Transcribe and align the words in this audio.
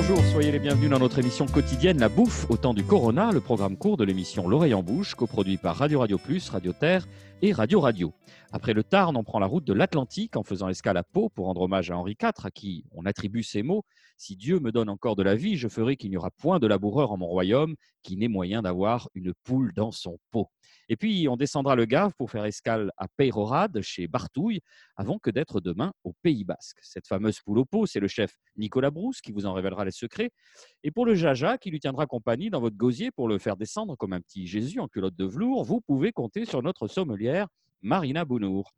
Bonjour, 0.00 0.24
soyez 0.26 0.52
les 0.52 0.60
bienvenus 0.60 0.90
dans 0.90 1.00
notre 1.00 1.18
émission 1.18 1.46
quotidienne 1.46 1.98
La 1.98 2.08
Bouffe 2.08 2.48
au 2.50 2.56
temps 2.56 2.72
du 2.72 2.84
Corona, 2.84 3.32
le 3.32 3.40
programme 3.40 3.76
court 3.76 3.96
de 3.96 4.04
l'émission 4.04 4.46
L'oreille 4.46 4.72
en 4.72 4.84
bouche, 4.84 5.16
coproduit 5.16 5.56
par 5.56 5.74
Radio 5.74 5.98
Radio 5.98 6.18
Plus, 6.18 6.50
Radio 6.50 6.72
Terre 6.72 7.08
et 7.42 7.52
Radio 7.52 7.80
Radio. 7.80 8.12
Après 8.50 8.72
le 8.72 8.82
Tarn, 8.82 9.14
on 9.14 9.24
prend 9.24 9.40
la 9.40 9.46
route 9.46 9.64
de 9.64 9.74
l'Atlantique 9.74 10.34
en 10.34 10.42
faisant 10.42 10.70
escale 10.70 10.96
à 10.96 11.02
Pau 11.02 11.28
pour 11.28 11.46
rendre 11.46 11.60
hommage 11.60 11.90
à 11.90 11.98
Henri 11.98 12.16
IV, 12.18 12.30
à 12.44 12.50
qui 12.50 12.86
on 12.92 13.04
attribue 13.04 13.42
ces 13.42 13.62
mots 13.62 13.84
Si 14.16 14.36
Dieu 14.36 14.58
me 14.58 14.72
donne 14.72 14.88
encore 14.88 15.16
de 15.16 15.22
la 15.22 15.34
vie, 15.34 15.58
je 15.58 15.68
ferai 15.68 15.96
qu'il 15.96 16.08
n'y 16.08 16.16
aura 16.16 16.30
point 16.30 16.58
de 16.58 16.66
laboureur 16.66 17.12
en 17.12 17.18
mon 17.18 17.26
royaume 17.26 17.76
qui 18.02 18.16
n'ait 18.16 18.28
moyen 18.28 18.62
d'avoir 18.62 19.10
une 19.14 19.34
poule 19.44 19.74
dans 19.74 19.92
son 19.92 20.18
pot. 20.30 20.48
Et 20.88 20.96
puis, 20.96 21.28
on 21.28 21.36
descendra 21.36 21.76
le 21.76 21.84
Gave 21.84 22.14
pour 22.16 22.30
faire 22.30 22.46
escale 22.46 22.90
à 22.96 23.06
Peyrorade, 23.06 23.82
chez 23.82 24.08
Bartouille, 24.08 24.60
avant 24.96 25.18
que 25.18 25.28
d'être 25.28 25.60
demain 25.60 25.92
au 26.02 26.14
Pays 26.22 26.44
Basque. 26.44 26.78
Cette 26.80 27.06
fameuse 27.06 27.40
poule 27.40 27.58
au 27.58 27.66
pot, 27.66 27.84
c'est 27.84 28.00
le 28.00 28.08
chef 28.08 28.34
Nicolas 28.56 28.90
Brousse 28.90 29.20
qui 29.20 29.30
vous 29.30 29.44
en 29.44 29.52
révélera 29.52 29.84
les 29.84 29.90
secrets. 29.90 30.30
Et 30.84 30.90
pour 30.90 31.04
le 31.04 31.14
Jaja, 31.14 31.58
qui 31.58 31.70
lui 31.70 31.80
tiendra 31.80 32.06
compagnie 32.06 32.48
dans 32.48 32.60
votre 32.60 32.76
gosier 32.78 33.10
pour 33.10 33.28
le 33.28 33.36
faire 33.36 33.58
descendre 33.58 33.94
comme 33.96 34.14
un 34.14 34.22
petit 34.22 34.46
Jésus 34.46 34.80
en 34.80 34.88
culotte 34.88 35.16
de 35.16 35.26
velours, 35.26 35.64
vous 35.64 35.82
pouvez 35.82 36.12
compter 36.12 36.46
sur 36.46 36.62
notre 36.62 36.88
sommelière, 36.88 37.48
Marina 37.82 38.24
Bounour. 38.24 38.72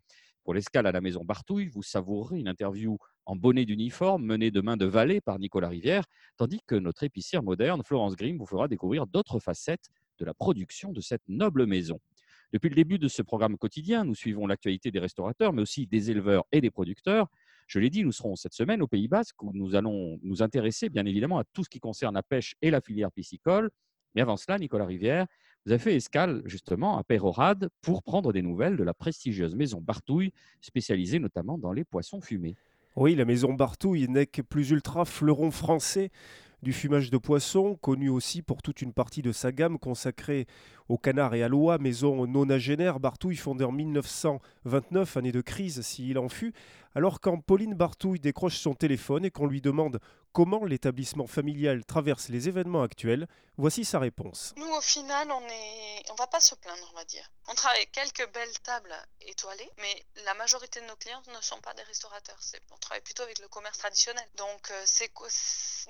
Pour 0.44 0.54
l'escale 0.54 0.86
à 0.86 0.92
la 0.92 1.00
maison 1.00 1.24
Bartouille, 1.24 1.68
vous 1.68 1.82
savourerez 1.82 2.38
une 2.38 2.48
interview 2.48 2.98
en 3.24 3.36
bonnet 3.36 3.64
d'uniforme 3.64 4.24
menée 4.24 4.50
de 4.50 4.60
main 4.60 4.76
de 4.76 4.86
valet 4.86 5.20
par 5.20 5.38
Nicolas 5.38 5.68
Rivière, 5.68 6.04
tandis 6.36 6.60
que 6.66 6.74
notre 6.74 7.02
épicière 7.04 7.42
moderne, 7.42 7.82
Florence 7.84 8.16
Grimm, 8.16 8.38
vous 8.38 8.46
fera 8.46 8.68
découvrir 8.68 9.06
d'autres 9.06 9.38
facettes 9.38 9.88
de 10.18 10.24
la 10.24 10.34
production 10.34 10.92
de 10.92 11.00
cette 11.00 11.22
noble 11.28 11.66
maison. 11.66 12.00
Depuis 12.52 12.68
le 12.68 12.74
début 12.74 12.98
de 12.98 13.08
ce 13.08 13.22
programme 13.22 13.56
quotidien, 13.56 14.04
nous 14.04 14.14
suivons 14.14 14.46
l'actualité 14.46 14.90
des 14.90 14.98
restaurateurs, 14.98 15.52
mais 15.52 15.62
aussi 15.62 15.86
des 15.86 16.10
éleveurs 16.10 16.44
et 16.50 16.60
des 16.60 16.70
producteurs. 16.70 17.28
Je 17.68 17.78
l'ai 17.78 17.90
dit, 17.90 18.02
nous 18.02 18.12
serons 18.12 18.34
cette 18.34 18.54
semaine 18.54 18.82
au 18.82 18.88
Pays 18.88 19.06
Basque 19.06 19.40
où 19.42 19.52
nous 19.54 19.76
allons 19.76 20.18
nous 20.22 20.42
intéresser 20.42 20.88
bien 20.88 21.06
évidemment 21.06 21.38
à 21.38 21.44
tout 21.52 21.62
ce 21.62 21.68
qui 21.68 21.78
concerne 21.78 22.14
la 22.14 22.24
pêche 22.24 22.56
et 22.60 22.70
la 22.70 22.80
filière 22.80 23.12
piscicole. 23.12 23.70
Mais 24.16 24.22
avant 24.22 24.36
cela, 24.36 24.58
Nicolas 24.58 24.86
Rivière, 24.86 25.26
vous 25.66 25.72
avez 25.72 25.78
fait 25.78 25.94
escale 25.94 26.42
justement 26.46 26.96
à 26.96 27.04
Pérorade 27.04 27.68
pour 27.82 28.02
prendre 28.02 28.32
des 28.32 28.42
nouvelles 28.42 28.76
de 28.76 28.82
la 28.82 28.94
prestigieuse 28.94 29.54
maison 29.54 29.80
Bartouille, 29.80 30.32
spécialisée 30.60 31.18
notamment 31.18 31.58
dans 31.58 31.72
les 31.72 31.84
poissons 31.84 32.20
fumés. 32.20 32.56
Oui, 32.96 33.14
la 33.14 33.24
maison 33.24 33.52
Bartouille 33.52 34.08
n'est 34.08 34.26
que 34.26 34.42
plus 34.42 34.70
ultra 34.70 35.04
fleuron 35.04 35.50
français 35.50 36.10
du 36.62 36.72
fumage 36.72 37.10
de 37.10 37.16
poisson, 37.16 37.76
connu 37.76 38.08
aussi 38.08 38.42
pour 38.42 38.62
toute 38.62 38.82
une 38.82 38.92
partie 38.92 39.22
de 39.22 39.32
sa 39.32 39.52
gamme 39.52 39.78
consacrée 39.78 40.46
au 40.88 40.98
canard 40.98 41.34
et 41.34 41.42
à 41.42 41.48
l'oie, 41.48 41.78
maison 41.78 42.26
nonagénaire, 42.26 43.00
Bartouille 43.00 43.36
fondée 43.36 43.64
en 43.64 43.72
1929, 43.72 45.16
année 45.16 45.32
de 45.32 45.40
crise 45.40 45.80
s'il 45.82 46.18
en 46.18 46.28
fut, 46.28 46.52
alors 46.94 47.20
quand 47.20 47.40
Pauline 47.40 47.74
Bartouille 47.74 48.20
décroche 48.20 48.58
son 48.58 48.74
téléphone 48.74 49.24
et 49.24 49.30
qu'on 49.30 49.46
lui 49.46 49.60
demande 49.60 50.00
comment 50.32 50.64
l'établissement 50.64 51.26
familial 51.26 51.84
traverse 51.84 52.28
les 52.28 52.48
événements 52.48 52.82
actuels, 52.82 53.26
voici 53.56 53.84
sa 53.84 53.98
réponse. 53.98 54.54
Nous, 54.56 54.72
au 54.72 54.80
final, 54.80 55.30
on 55.30 55.48
est, 55.48 56.10
on 56.10 56.14
va 56.14 56.26
pas 56.26 56.40
se 56.40 56.54
plaindre, 56.54 56.88
on 56.92 56.96
va 56.96 57.04
dire. 57.04 57.30
On 57.48 57.54
travaille 57.54 57.86
quelques 57.88 58.32
belles 58.32 58.58
tables 58.62 58.94
étoilées, 59.22 59.70
mais 59.78 60.04
la 60.24 60.34
majorité 60.34 60.80
de 60.80 60.86
nos 60.86 60.96
clients 60.96 61.22
ne 61.34 61.40
sont 61.40 61.60
pas 61.60 61.74
des 61.74 61.82
restaurateurs. 61.82 62.38
On 62.70 62.76
travaille 62.78 63.02
plutôt 63.02 63.22
avec 63.22 63.38
le 63.40 63.48
commerce 63.48 63.78
traditionnel. 63.78 64.24
Donc, 64.36 64.70
euh, 64.70 64.84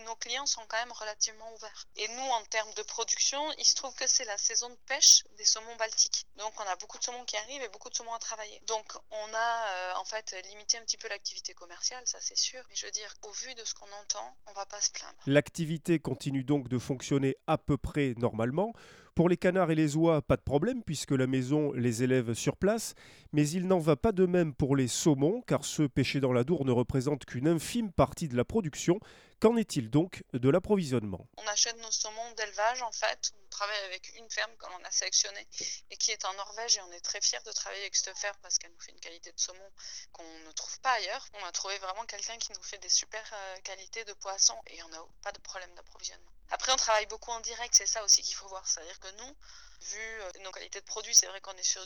nos 0.05 0.17
clients 0.17 0.47
sont 0.47 0.63
quand 0.69 0.79
même 0.79 0.93
relativement 0.93 1.53
ouverts. 1.55 1.87
Et 1.97 2.09
nous, 2.09 2.31
en 2.31 2.43
termes 2.45 2.73
de 2.75 2.83
production, 2.83 3.41
il 3.59 3.65
se 3.65 3.75
trouve 3.75 3.95
que 3.95 4.07
c'est 4.07 4.25
la 4.25 4.39
saison 4.39 4.71
de 4.71 4.79
pêche 4.87 5.25
des 5.37 5.45
saumons 5.45 5.77
baltiques. 5.77 6.27
Donc, 6.37 6.59
on 6.59 6.65
a 6.65 6.77
beaucoup 6.77 6.99
de 6.99 7.05
saumons 7.05 7.25
qui 7.25 7.37
arrivent 7.37 7.63
et 7.63 7.69
beaucoup 7.69 7.91
de 7.91 7.95
saumons 7.95 8.15
à 8.15 8.19
travailler. 8.19 8.61
Donc, 8.67 8.87
on 9.11 9.35
a 9.35 9.67
euh, 9.69 9.95
en 9.97 10.05
fait 10.05 10.35
limité 10.49 10.79
un 10.79 10.83
petit 10.83 10.90
peu 10.97 11.09
l'activité 11.09 11.55
commerciale, 11.55 12.03
ça 12.05 12.19
c'est 12.21 12.37
sûr. 12.37 12.61
Mais 12.69 12.75
je 12.75 12.87
veux 12.87 12.93
dire, 12.93 13.13
au 13.23 13.33
vu 13.33 13.55
de 13.55 13.65
ce 13.65 13.75
qu'on 13.75 13.87
entend, 14.03 14.37
on 14.47 14.53
va 14.53 14.67
pas 14.67 14.81
se 14.81 14.91
plaindre. 14.91 15.19
L'activité 15.27 15.99
continue 15.99 16.45
donc 16.45 16.69
de 16.69 16.79
fonctionner 16.79 17.37
à 17.47 17.59
peu 17.59 17.77
près 17.77 18.15
normalement. 18.17 18.73
Pour 19.15 19.29
les 19.29 19.37
canards 19.37 19.71
et 19.71 19.75
les 19.75 19.97
oies, 19.97 20.23
pas 20.23 20.37
de 20.37 20.43
problème 20.43 20.83
puisque 20.83 21.11
la 21.11 21.27
maison 21.27 21.73
les 21.73 22.03
élève 22.03 22.33
sur 22.35 22.57
place, 22.57 22.95
mais 23.33 23.49
il 23.49 23.67
n'en 23.67 23.79
va 23.79 23.97
pas 23.97 24.13
de 24.13 24.25
même 24.25 24.55
pour 24.55 24.77
les 24.77 24.89
saumons 24.89 25.43
car 25.47 25.65
ceux 25.65 25.89
pêchés 25.89 26.21
dans 26.21 26.33
la 26.33 26.45
Dour 26.45 26.65
ne 26.65 26.73
représentent 26.73 27.25
qu'une 27.25 27.49
infime 27.49 27.93
partie 27.93 28.29
de 28.29 28.37
la 28.37 28.45
production. 28.45 29.01
Qu'en 29.41 29.57
est-il 29.57 29.89
donc 29.89 30.23
de 30.35 30.51
l'approvisionnement? 30.51 31.27
On 31.39 31.47
achète 31.47 31.79
nos 31.79 31.91
saumons 31.91 32.31
d'élevage 32.33 32.83
en 32.83 32.93
fait. 32.93 33.33
On 33.43 33.49
travaille 33.49 33.85
avec 33.87 34.13
une 34.17 34.31
ferme 34.31 34.55
qu'on 34.59 34.85
a 34.85 34.91
sélectionnée 34.91 35.49
et 35.91 35.97
qui 35.97 36.11
est 36.11 36.27
en 36.27 36.35
Norvège 36.35 36.77
et 36.77 36.83
on 36.83 36.93
est 36.93 37.01
très 37.01 37.23
fiers 37.23 37.41
de 37.47 37.53
travailler 37.53 37.81
avec 37.81 37.97
cette 37.97 38.19
ferme 38.19 38.37
parce 38.43 38.59
qu'elle 38.59 38.71
nous 38.71 38.81
fait 38.81 38.93
une 38.93 39.01
qualité 39.01 39.33
de 39.33 39.41
saumon 39.41 39.73
qu'on 40.13 40.39
ne 40.41 40.53
trouve 40.53 40.79
pas 40.81 40.93
ailleurs. 40.93 41.27
On 41.41 41.45
a 41.47 41.53
trouvé 41.53 41.79
vraiment 41.79 42.05
quelqu'un 42.05 42.37
qui 42.37 42.53
nous 42.53 42.63
fait 42.63 42.77
des 42.79 42.91
super 42.91 43.25
euh, 43.33 43.57
qualités 43.65 44.05
de 44.05 44.13
poisson 44.13 44.55
et 44.67 44.83
on 44.83 44.89
n'a 44.89 45.03
pas 45.23 45.33
de 45.33 45.41
problème 45.41 45.75
d'approvisionnement. 45.75 46.31
Après, 46.51 46.73
on 46.73 46.77
travaille 46.77 47.07
beaucoup 47.07 47.31
en 47.31 47.41
direct, 47.41 47.75
c'est 47.75 47.87
ça 47.87 48.05
aussi 48.05 48.21
qu'il 48.23 48.35
faut 48.35 48.49
voir. 48.49 48.67
C'est-à-dire 48.67 49.01
que 49.01 49.11
nous, 49.23 49.37
vu 49.81 50.21
euh, 50.21 50.31
nos 50.41 50.51
qualités 50.51 50.81
de 50.81 50.85
produits, 50.85 51.15
c'est 51.15 51.27
vrai 51.27 51.41
qu'on 51.41 51.57
est 51.57 51.63
sur 51.63 51.85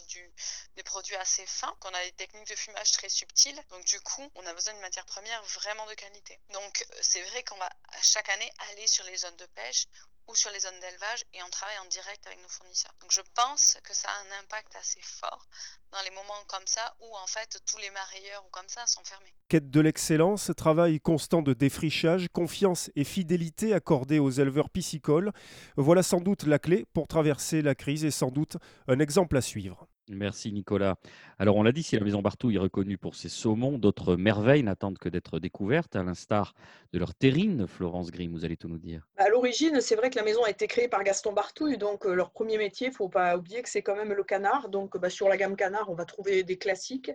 des 0.77 0.83
produits 0.83 1.17
assez 1.17 1.47
fins, 1.47 1.75
qu'on 1.81 1.93
a 1.95 2.05
des 2.05 2.13
techniques 2.13 2.49
de 2.49 2.55
fumage 2.55 2.93
très 2.93 3.09
subtiles. 3.09 3.61
Donc, 3.71 3.85
du 3.85 4.01
coup, 4.01 4.31
on 4.35 4.47
a 4.47 4.53
besoin 4.55 4.75
de 4.75 4.81
matières 4.81 5.07
premières 5.07 5.43
vraiment 5.45 5.87
de 5.87 5.95
qualité. 5.95 6.39
Donc, 6.51 6.83
euh, 6.83 6.99
c'est 7.01 7.23
vrai 7.23 7.43
qu'on 7.45 7.57
va 7.57 7.71
chaque 8.03 8.29
année 8.29 8.51
aller 8.71 8.87
sur 8.87 9.05
les 9.05 9.17
zones 9.17 9.37
de 9.37 9.47
pêche 9.47 9.87
ou 10.29 10.35
sur 10.35 10.51
les 10.51 10.61
zones 10.61 10.79
d'élevage 10.81 11.25
et 11.33 11.43
on 11.43 11.51
travaille 11.51 11.79
en 11.79 11.87
direct 11.87 12.27
avec 12.27 12.41
nos 12.41 12.49
fournisseurs. 12.49 12.95
Donc 13.01 13.11
je 13.13 13.21
pense 13.35 13.79
que 13.85 13.95
ça 13.95 14.09
a 14.09 14.21
un 14.23 14.41
impact 14.41 14.75
assez 14.77 15.01
fort 15.03 15.47
dans 15.93 16.03
les 16.03 16.11
moments 16.11 16.43
comme 16.49 16.67
ça 16.67 16.97
où 17.01 17.17
en 17.17 17.27
fait 17.27 17.61
tous 17.67 17.79
les 17.79 17.91
marailleurs 17.91 18.45
ou 18.47 18.51
comme 18.51 18.69
ça 18.69 18.87
sont 18.87 19.05
fermés. 19.05 19.35
Quête 19.49 19.71
de 19.71 19.81
l'excellence, 19.81 20.51
travail 20.57 21.01
constant 21.01 21.43
de 21.43 21.53
défrichage, 21.53 22.29
confiance 22.33 22.91
et 22.97 23.05
fidélité 23.05 23.75
accordée 23.75 24.19
aux 24.19 24.31
éleveurs 24.31 24.71
piscicoles, 24.71 25.33
voilà 25.77 26.03
sans 26.03 26.21
doute 26.21 26.45
la 26.45 26.59
clé 26.59 26.87
pour 26.93 27.07
traverser 27.07 27.63
la 27.63 27.75
crise 27.75 28.05
et 28.05 28.11
sans 28.11 28.31
doute 28.31 28.57
un 28.89 28.99
exemple 28.99 29.37
à 29.37 29.41
suivre. 29.41 29.87
Merci 30.11 30.53
Nicolas. 30.53 30.97
Alors 31.39 31.57
on 31.57 31.63
l'a 31.63 31.73
dit, 31.73 31.83
si 31.83 31.97
la 31.97 32.05
maison 32.05 32.21
Bartou 32.21 32.51
est 32.51 32.59
reconnue 32.59 32.99
pour 32.99 33.15
ses 33.15 33.31
saumons, 33.31 33.79
d'autres 33.79 34.17
merveilles 34.17 34.63
n'attendent 34.63 34.99
que 34.99 35.09
d'être 35.09 35.39
découvertes, 35.39 35.97
à 35.97 36.03
l'instar 36.03 36.55
de 36.93 36.99
leur 36.99 37.15
terrine. 37.15 37.67
Florence 37.67 38.11
Grimm, 38.11 38.33
vous 38.33 38.45
allez 38.45 38.59
tout 38.59 38.69
nous 38.69 38.79
dire. 38.79 39.09
À 39.17 39.31
l'origine, 39.31 39.81
c'est 39.81 39.97
vrai 39.97 40.11
que 40.11 40.17
la 40.17 40.23
maison 40.23 40.45
a 40.45 40.51
été 40.51 40.67
créée 40.67 40.89
par 40.89 41.03
Gaston 41.05 41.33
Bartouille, 41.33 41.79
donc 41.79 42.05
euh, 42.05 42.13
leur 42.13 42.33
premier 42.33 42.59
métier, 42.59 42.89
il 42.89 42.91
ne 42.91 42.95
faut 42.95 43.09
pas 43.09 43.39
oublier 43.39 43.63
que 43.63 43.71
c'est 43.71 43.81
quand 43.81 43.97
même 43.97 44.13
le 44.13 44.25
canard. 44.25 44.69
Donc 44.69 44.99
bah, 44.99 45.09
sur 45.09 45.27
la 45.27 45.39
gamme 45.39 45.57
canard, 45.57 45.89
on 45.89 45.95
va 45.95 46.05
trouver 46.05 46.43
des 46.43 46.59
classiques. 46.59 47.11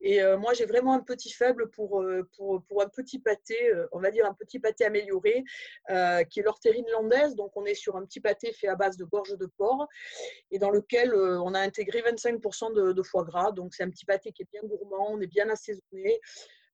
Et 0.00 0.22
euh, 0.22 0.38
moi, 0.38 0.54
j'ai 0.54 0.64
vraiment 0.64 0.94
un 0.94 1.00
petit 1.00 1.30
faible 1.30 1.68
pour, 1.68 2.00
euh, 2.00 2.26
pour, 2.38 2.62
pour, 2.62 2.80
un 2.80 2.88
petit 2.88 3.18
pâté, 3.18 3.54
on 3.92 4.00
va 4.00 4.10
dire 4.10 4.24
un 4.24 4.32
petit 4.32 4.58
pâté 4.58 4.86
amélioré, 4.86 5.44
qui 6.30 6.40
est 6.40 6.42
leur 6.42 6.58
terrine 6.58 6.86
landaise. 6.90 7.36
Donc 7.36 7.54
on 7.54 7.66
est 7.66 7.74
sur 7.74 7.96
un 7.96 8.04
petit 8.06 8.20
pâté 8.20 8.52
fait 8.52 8.68
à 8.68 8.76
base 8.76 8.96
de 8.96 9.04
gorge 9.04 9.36
de 9.36 9.46
porc 9.46 9.86
et 10.50 10.58
dans 10.58 10.70
lequel 10.70 11.14
on 11.14 11.52
a 11.52 11.60
intégré 11.60 12.00
25 12.00 12.29
de, 12.38 13.02
foie 13.02 13.24
gras. 13.24 13.52
Donc, 13.52 13.74
c'est 13.74 13.82
un 13.82 13.90
petit 13.90 14.04
pâté 14.04 14.32
qui 14.32 14.42
est 14.42 14.48
bien 14.52 14.62
gourmand, 14.62 15.12
on 15.12 15.20
est 15.20 15.26
bien 15.26 15.48
assaisonné. 15.48 16.20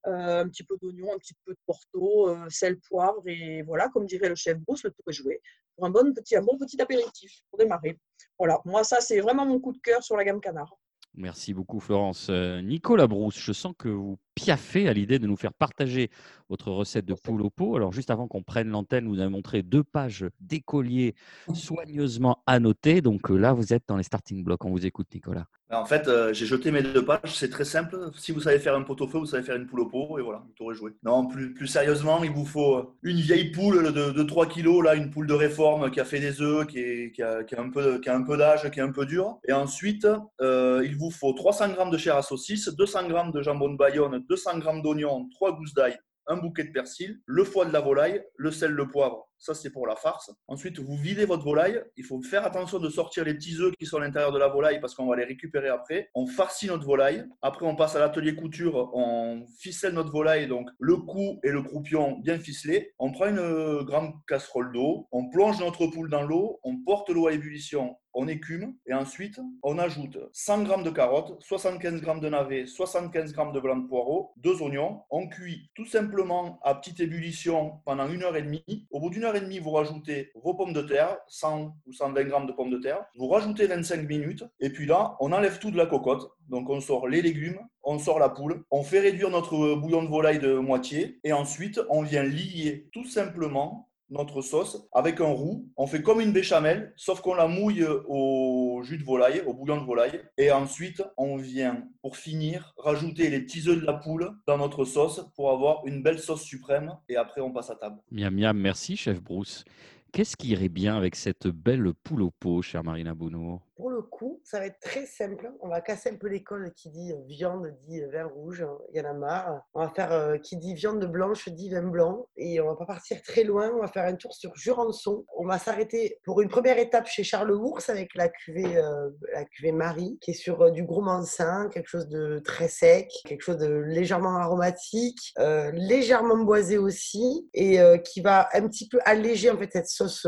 Euh, 0.06 0.44
un 0.44 0.49
petit 0.49 0.62
peu 0.62 0.77
d'oignon, 0.81 1.12
un 1.12 1.19
petit 1.19 1.34
peu 1.44 1.53
de 1.53 1.59
porto, 1.67 2.28
euh, 2.28 2.49
sel, 2.49 2.78
poivre, 2.78 3.22
et 3.27 3.62
voilà, 3.62 3.89
comme 3.89 4.06
dirait 4.06 4.28
le 4.28 4.37
chef 4.37 4.56
Bruce, 4.59 4.84
le 4.84 4.93
tour 4.93 5.03
est 5.09 5.12
joué 5.12 5.41
pour 5.75 5.84
un 5.84 5.91
bon 5.91 6.15
petit, 6.15 6.37
un 6.37 6.43
bon 6.43 6.56
petit 6.59 6.81
apéritif 6.81 7.41
pour 7.50 7.59
démarrer. 7.59 7.99
Voilà, 8.39 8.61
moi, 8.65 8.84
ça, 8.84 9.00
c'est 9.00 9.21
vraiment 9.21 9.44
mon 9.44 9.59
coup 9.61 9.72
de 9.72 9.78
cœur 9.78 10.05
sur 10.05 10.17
la 10.17 10.25
gamme 10.25 10.41
canard. 10.41 10.77
Merci 11.16 11.54
beaucoup, 11.54 11.81
Florence. 11.81 12.27
Euh, 12.28 12.60
Nicolas 12.60 13.06
Brousse, 13.06 13.38
je 13.38 13.53
sens 13.53 13.72
que 13.78 13.88
vous 13.88 14.19
piaffez 14.34 14.87
à 14.87 14.93
l'idée 14.93 15.19
de 15.19 15.27
nous 15.27 15.37
faire 15.37 15.54
partager 15.54 16.10
votre 16.50 16.71
recette 16.71 17.06
de 17.06 17.15
poule 17.15 17.41
au 17.41 17.49
pot. 17.49 17.75
Alors, 17.77 17.93
juste 17.93 18.10
avant 18.10 18.28
qu'on 18.28 18.43
prenne 18.43 18.69
l'antenne, 18.69 19.09
vous 19.09 19.19
avez 19.19 19.31
montré 19.31 19.62
deux 19.62 19.82
pages 19.82 20.26
d'écoliers 20.41 21.15
soigneusement 21.55 22.43
annotées. 22.47 23.00
Donc 23.00 23.31
là, 23.31 23.55
vous 23.55 23.72
êtes 23.72 23.84
dans 23.88 23.97
les 23.97 24.03
starting 24.03 24.44
blocks. 24.44 24.65
On 24.66 24.71
vous 24.71 24.84
écoute, 24.84 25.06
Nicolas. 25.15 25.47
En 25.72 25.84
fait, 25.84 26.06
euh, 26.06 26.32
j'ai 26.32 26.47
jeté 26.47 26.71
mes 26.71 26.82
deux 26.82 27.04
pages. 27.04 27.34
C'est 27.34 27.50
très 27.50 27.65
simple. 27.65 27.99
Si 28.16 28.31
vous 28.31 28.41
savez 28.41 28.60
faire 28.60 28.77
un 28.77 28.82
pot 28.82 29.00
au 29.00 29.09
feu, 29.09 29.19
vous 29.19 29.27
savez 29.27 29.43
faire 29.43 29.56
une 29.56 29.66
poule 29.66 29.81
au 29.81 29.87
pot. 29.87 30.16
Et 30.19 30.22
voilà, 30.22 30.44
vous 30.47 30.64
aurez 30.64 30.76
joué. 30.76 30.93
Non, 31.02 31.26
plus, 31.26 31.55
plus 31.55 31.67
sérieusement, 31.67 32.23
il 32.23 32.31
vous 32.31 32.46
faut 32.46 32.94
une 33.02 33.17
vieille 33.17 33.50
poule 33.50 33.93
de, 33.93 34.12
de 34.12 34.23
3 34.23 34.46
kilos, 34.46 34.85
là, 34.85 34.94
une 34.94 35.11
poule 35.11 35.26
de 35.26 35.35
réforme 35.35 35.91
qui 35.91 35.99
a 35.99 36.05
fait 36.05 36.20
des 36.20 36.41
œufs, 36.41 36.67
qui, 36.69 37.11
qui, 37.12 37.23
a, 37.23 37.43
qui 37.43 37.56
a, 37.56 37.61
un 37.61 37.70
peu, 37.70 37.99
qui 37.99 38.08
a 38.08 38.14
un 38.14 38.23
peu 38.23 38.37
d'âge, 38.37 38.70
qui 38.70 38.79
est 38.79 38.82
un 38.82 38.93
peu 38.93 39.06
dur. 39.06 39.38
Et 39.49 39.52
ensuite, 39.52 40.06
euh, 40.41 40.82
il 40.85 40.96
vous 40.96 41.11
faut 41.11 41.32
300 41.32 41.70
g 41.70 41.91
de 41.91 41.99
chair 41.99 42.17
à 42.17 42.23
saucisse, 42.23 42.69
200 42.69 43.08
g 43.08 43.14
de 43.35 43.43
jambon 43.43 43.70
de 43.70 43.76
Bayonne, 43.76 44.25
200 44.29 44.61
g 44.61 44.82
d'oignon, 44.82 45.29
3 45.35 45.56
gousses 45.56 45.75
d'ail, 45.75 45.99
un 46.26 46.37
bouquet 46.37 46.64
de 46.64 46.73
persil, 46.73 47.20
le 47.26 47.44
foie 47.44 47.67
de 47.67 47.73
la 47.73 47.81
volaille, 47.81 48.23
le 48.37 48.50
sel, 48.50 48.73
le 48.73 48.88
poivre, 48.88 49.28
ça 49.38 49.55
c'est 49.55 49.70
pour 49.70 49.87
la 49.87 49.96
farce. 49.96 50.31
Ensuite, 50.49 50.78
vous 50.78 50.96
videz 50.96 51.25
votre 51.25 51.44
volaille. 51.44 51.82
Il 51.96 52.05
faut 52.05 52.20
faire 52.23 52.44
attention 52.44 52.78
de 52.78 52.88
sortir 52.88 53.25
les 53.25 53.34
petits 53.34 53.56
œufs 53.61 53.73
qui 53.78 53.87
sont 53.87 53.99
à 53.99 54.00
l'intérieur 54.00 54.32
de 54.32 54.38
la 54.38 54.49
volaille 54.49 54.81
parce 54.81 54.94
qu'on 54.94 55.06
va 55.06 55.17
les 55.17 55.25
récupérer 55.25 55.69
après. 55.69 56.11
On 56.14 56.26
farcit 56.26 56.67
notre 56.67 56.84
volaille. 56.84 57.25
Après, 57.43 57.67
on 57.67 57.76
passe 57.76 57.96
à 57.96 57.99
l'atelier 57.99 58.34
couture. 58.34 58.90
On 58.94 59.46
ficelle 59.58 59.94
notre 59.94 60.11
volaille, 60.11 60.49
donc 60.49 60.69
le 60.78 60.96
cou 60.96 61.38
et 61.43 61.50
le 61.50 61.62
croupion 61.62 62.19
bien 62.20 62.38
ficelés. 62.38 62.94
On 62.99 63.12
prend 63.12 63.29
une 63.29 63.82
grande 63.84 64.12
casserole 64.26 64.72
d'eau. 64.72 65.06
On 65.12 65.29
plonge 65.29 65.61
notre 65.61 65.87
poule 65.87 66.11
dans 66.11 66.22
l'eau. 66.22 66.61
On 66.64 66.82
porte 66.84 67.11
l'eau 67.11 67.26
à 67.26 67.32
ébullition 67.32 67.96
on 68.17 68.27
écume 68.29 68.75
et 68.87 68.95
ensuite 68.95 69.39
on 69.63 69.79
ajoute 69.79 70.19
100 70.33 70.67
g 70.67 70.83
de 70.83 70.91
carottes, 70.91 71.37
75 71.41 72.01
g 72.01 72.21
de 72.21 72.29
navets, 72.29 72.67
75 72.67 73.35
g 73.35 73.43
de 73.55 73.61
blanc 73.61 73.77
de 73.77 73.87
poireau, 73.87 74.33
deux 74.39 74.61
oignons. 74.63 75.03
On 75.11 75.29
cuit 75.29 75.71
tout 75.75 75.85
simplement 75.85 76.59
à 76.63 76.75
petite 76.75 76.99
ébullition 77.01 77.81
pendant 77.85 78.09
une 78.09 78.23
heure 78.23 78.37
et 78.37 78.43
demie. 78.43 78.87
Au 78.91 79.01
bout 79.01 79.11
d'une 79.11 79.25
heure 79.25 79.37
et 79.37 79.41
demie, 79.41 79.59
vous 79.59 79.71
rajoutez 79.71 80.31
vos 80.43 80.55
pommes 80.55 80.73
de 80.73 80.83
terre, 80.83 81.19
100 81.29 81.77
ou 81.87 81.93
120 81.93 82.25
g 82.25 82.47
de 82.47 82.53
pommes 82.53 82.71
de 82.71 82.79
terre. 82.79 83.05
Vous 83.17 83.29
rajoutez 83.29 83.67
25 83.67 84.09
minutes 84.09 84.45
et 84.61 84.71
puis 84.71 84.87
là, 84.87 85.17
on 85.21 85.33
enlève 85.33 85.59
tout 85.59 85.71
de 85.71 85.77
la 85.77 85.87
cocotte. 85.87 86.31
Donc 86.49 86.71
on 86.71 86.81
sort 86.81 87.09
les 87.09 87.23
légumes, 87.23 87.59
on 87.83 87.99
sort 87.99 88.19
la 88.19 88.29
poule, 88.29 88.65
on 88.71 88.83
fait 88.83 89.01
réduire 89.01 89.31
notre 89.31 89.75
bouillon 89.75 90.03
de 90.03 90.09
volaille 90.09 90.39
de 90.39 90.55
moitié 90.55 91.19
et 91.23 91.33
ensuite 91.33 91.81
on 91.91 92.03
vient 92.03 92.23
lier 92.23 92.89
tout 92.93 93.05
simplement 93.05 93.89
notre 94.11 94.43
sauce 94.43 94.88
avec 94.93 95.20
un 95.20 95.26
roux. 95.26 95.69
On 95.76 95.87
fait 95.87 96.03
comme 96.03 96.20
une 96.20 96.32
béchamel, 96.32 96.93
sauf 96.97 97.20
qu'on 97.20 97.35
la 97.35 97.49
mouille 97.49 97.85
au 98.06 98.81
jus 98.85 98.99
de 98.99 99.05
volaille, 99.05 99.43
au 99.47 99.55
bouillon 99.55 99.81
de 99.81 99.87
volaille. 99.87 100.23
Et 100.38 100.50
ensuite, 100.50 101.03
on 101.17 101.37
vient, 101.37 101.85
pour 102.03 102.17
finir, 102.17 102.75
rajouter 102.79 103.31
les 103.31 103.41
petits 103.41 103.64
de 103.64 103.73
la 103.85 103.94
poule 103.94 104.31
dans 104.47 104.58
notre 104.58 104.85
sauce 104.85 105.26
pour 105.35 105.50
avoir 105.50 105.87
une 105.87 106.03
belle 106.03 106.19
sauce 106.19 106.43
suprême. 106.43 106.97
Et 107.08 107.17
après, 107.17 107.41
on 107.41 107.53
passe 107.53 107.70
à 107.70 107.76
table. 107.76 107.99
Miam 108.11 108.35
miam, 108.35 108.56
merci 108.56 108.97
chef 108.97 109.23
Bruce. 109.23 109.64
Qu'est-ce 110.12 110.37
qui 110.37 110.49
irait 110.49 110.69
bien 110.69 110.97
avec 110.97 111.17
cette 111.17 111.47
belle 111.49 111.93
poule 112.03 112.23
au 112.23 112.31
pot, 112.31 112.62
chère 112.62 112.85
Marina 112.85 113.14
Bonneau 113.14 113.61
pour 113.76 113.90
le 113.90 114.00
coup, 114.00 114.40
ça 114.43 114.58
va 114.58 114.67
être 114.67 114.81
très 114.81 115.05
simple. 115.05 115.52
On 115.61 115.69
va 115.69 115.81
casser 115.82 116.11
un 116.11 116.17
peu 116.17 116.28
l'école 116.28 116.73
qui 116.75 116.88
dit 116.90 117.12
viande, 117.28 117.75
dit 117.82 118.00
vin 118.11 118.25
rouge. 118.25 118.67
Il 118.93 118.99
y 118.99 119.00
en 119.05 119.11
a 119.11 119.12
marre. 119.12 119.62
On 119.75 119.81
va 119.81 119.90
faire 119.90 120.12
euh, 120.12 120.38
qui 120.38 120.56
dit 120.56 120.75
viande 120.75 121.05
blanche, 121.05 121.49
dit 121.50 121.69
vin 121.70 121.82
blanc. 121.82 122.26
Et 122.37 122.58
on 122.61 122.67
va 122.67 122.75
pas 122.75 122.87
partir 122.87 123.20
très 123.23 123.44
loin. 123.44 123.70
On 123.75 123.81
va 123.81 123.88
faire 123.88 124.06
un 124.06 124.14
tour 124.14 124.34
sur 124.34 124.56
Jurançon. 124.56 125.26
On 125.37 125.46
va 125.46 125.58
s'arrêter 125.58 126.19
pour 126.25 126.40
une 126.40 126.49
première 126.49 126.78
étape 126.78 127.06
chez 127.06 127.23
Charles 127.23 127.52
Ours 127.52 127.90
avec 127.90 128.14
la 128.14 128.28
cuvée, 128.28 128.78
euh, 128.78 129.11
la 129.34 129.44
cuvée 129.44 129.73
Marie, 129.73 130.19
qui 130.22 130.31
est 130.31 130.34
sur 130.34 130.62
euh, 130.62 130.70
du 130.70 130.82
gros 130.82 131.02
mansin, 131.02 131.69
quelque 131.69 131.88
chose 131.88 132.08
de 132.08 132.38
très 132.38 132.69
sec, 132.69 133.11
quelque 133.26 133.43
chose 133.43 133.58
de 133.58 133.69
légèrement 133.69 134.37
aromatique, 134.37 135.34
légèrement 135.72 136.38
boisé 136.38 136.79
aussi, 136.79 137.49
et 137.55 137.79
qui 138.05 138.20
va 138.20 138.49
un 138.55 138.67
petit 138.69 138.88
peu 138.88 138.99
alléger 139.05 139.50
en 139.50 139.58
fait 139.58 139.70
cette 139.72 139.88
sauce 139.88 140.26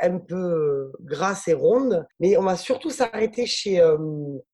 un 0.00 0.18
peu 0.18 0.92
grasse 1.00 1.48
et 1.48 1.54
ronde. 1.54 2.06
Mais 2.20 2.36
on 2.36 2.42
va 2.42 2.56
sur 2.56 2.71
surtout 2.72 2.90
s'arrêter 2.90 3.44
chez 3.44 3.80
euh, 3.80 3.98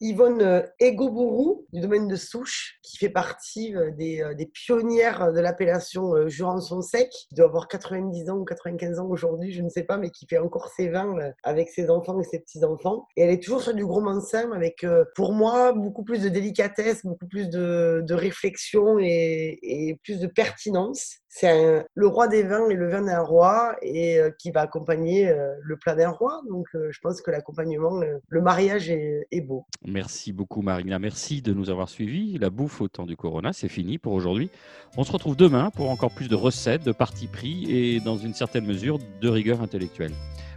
Yvonne 0.01 0.43
euh, 0.43 0.63
Egobourou 0.81 1.67
du 1.73 1.81
domaine 1.81 2.09
de 2.09 2.17
Souche, 2.17 2.79
qui 2.83 2.99
fait 2.99 3.11
partie 3.11 3.77
euh, 3.77 3.93
des, 3.93 4.25
des, 4.37 4.47
pionnières 4.47 5.33
de 5.33 5.39
l'appellation 5.39 6.27
Jurançon 6.27 6.83
sec, 6.83 7.09
qui 7.11 7.35
doit 7.37 7.47
avoir 7.47 7.69
90 7.69 8.31
ans 8.31 8.39
ou 8.39 8.45
95 8.45 8.99
ans 8.99 9.07
aujourd'hui, 9.09 9.53
je 9.53 9.63
ne 9.63 9.69
sais 9.69 9.85
pas, 9.85 9.99
mais 9.99 10.11
qui 10.11 10.27
fait 10.27 10.39
encore 10.39 10.69
ses 10.69 10.89
vins 10.89 11.15
avec 11.45 11.69
ses 11.69 11.91
enfants 11.91 12.19
et 12.21 12.25
ses 12.25 12.41
petits-enfants. 12.41 13.07
Et 13.17 13.23
elle 13.23 13.31
est 13.31 13.43
toujours 13.43 13.63
sur 13.63 13.75
du 13.75 13.87
gros 13.87 14.01
mansin 14.01 14.51
avec, 14.51 14.85
pour 15.15 15.33
moi, 15.33 15.73
beaucoup 15.73 16.03
plus 16.03 16.23
de 16.23 16.29
délicatesse, 16.29 17.05
beaucoup 17.05 17.27
plus 17.27 17.49
de, 17.49 18.05
réflexion 18.11 18.99
et, 18.99 19.97
plus 20.03 20.19
de 20.19 20.27
pertinence. 20.27 21.19
C'est 21.29 21.85
le 21.95 22.07
roi 22.07 22.27
des 22.27 22.43
vins 22.43 22.69
et 22.69 22.75
le 22.75 22.89
vin 22.89 23.03
d'un 23.03 23.21
roi 23.21 23.77
et 23.83 24.19
qui 24.39 24.51
va 24.51 24.63
accompagner 24.63 25.33
le 25.61 25.77
plat 25.77 25.95
d'un 25.95 26.11
roi. 26.11 26.41
Donc, 26.49 26.67
je 26.73 26.99
pense 27.01 27.21
que 27.21 27.31
l'accompagnement 27.31 28.01
le 28.29 28.41
mariage 28.41 28.91
est, 28.91 29.41
beau. 29.41 29.67
Merci 29.87 30.33
beaucoup 30.33 30.63
Marina, 30.63 30.99
merci 30.99 31.43
de 31.43 31.53
nous 31.53 31.71
avoir 31.71 31.89
suivis. 31.89 32.39
La 32.39 32.51
bouffe 32.51 32.81
au 32.81 32.89
temps 32.89 33.07
du 33.07 33.17
Corona, 33.17 33.53
c'est 33.53 33.69
fini 33.69 33.99
pour 33.99 34.13
aujourd'hui. 34.13 34.51
On 34.97 35.05
se 35.05 35.13
retrouve 35.13 35.37
demain 35.37 35.71
pour 35.71 35.91
encore 35.91 36.11
plus 36.11 36.29
de 36.29 36.35
recettes, 36.35 36.85
de 36.85 36.93
parti 36.93 37.27
pris 37.27 37.71
et 37.71 38.01
dans 38.01 38.17
une 38.17 38.35
certaine 38.35 38.67
mesure 38.67 38.99
de 39.21 39.29
rigueur 39.29 39.63
intellectuelle. 39.63 40.13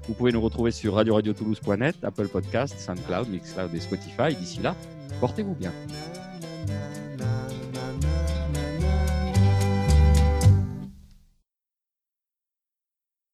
Vous 0.07 0.13
pouvez 0.13 0.31
nous 0.31 0.42
retrouver 0.42 0.71
sur 0.71 0.95
radio-radio-toulouse.net, 0.95 1.95
Apple 2.03 2.27
Podcast, 2.27 2.77
SoundCloud, 2.77 3.30
Mixcloud 3.30 3.74
et 3.74 3.80
Spotify. 3.80 4.36
D'ici 4.36 4.59
là, 4.62 4.75
portez-vous 5.19 5.56
bien. 5.56 5.71